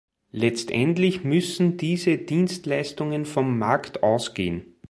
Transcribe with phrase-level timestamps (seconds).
[0.31, 4.73] Letztendlich müssen diese Dienstleistungen vom Markt ausgehen.